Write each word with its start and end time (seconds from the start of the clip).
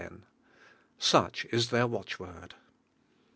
Such 0.97 1.45
is 1.51 1.69
their 1.69 1.85
watchword. 1.85 2.55